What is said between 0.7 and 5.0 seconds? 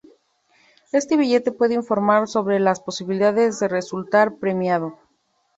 Este billete puede informar sobre las posibilidades de resultar premiado.